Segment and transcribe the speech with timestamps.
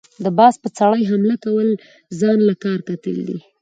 [0.23, 1.69] د باز په څاړي حمله كول
[2.19, 3.37] ځان له کار کتل دي۔